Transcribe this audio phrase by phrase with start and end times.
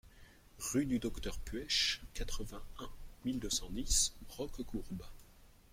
[0.73, 2.89] Rue du Docteur Puech, quatre-vingt-un
[3.23, 5.03] mille deux cent dix Roquecourbe